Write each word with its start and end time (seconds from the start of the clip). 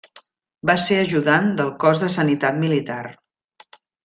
Va 0.69 0.75
ser 0.83 0.97
ajudant 1.01 1.51
del 1.59 1.69
Cos 1.85 2.01
de 2.05 2.09
Sanitat 2.17 2.59
Militar. 2.67 3.01